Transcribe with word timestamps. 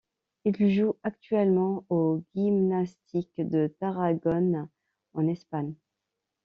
Il 0.45 0.71
joue 0.73 0.95
actuellement 1.03 1.85
au 1.89 2.23
Gimnàstic 2.33 3.29
de 3.37 3.67
Tarragone, 3.79 4.67
en 5.13 5.27
Espagne. 5.27 5.75